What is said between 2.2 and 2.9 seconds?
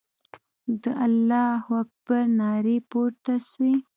نارې